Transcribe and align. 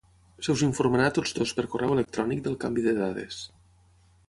Se 0.45 0.51
us 0.53 0.63
informarà 0.67 1.09
a 1.09 1.13
tots 1.17 1.35
dos 1.41 1.53
per 1.59 1.67
correu 1.75 1.93
electrònic 1.97 2.43
del 2.49 2.59
canvi 2.67 2.89
de 2.89 2.97
dades. 3.03 3.41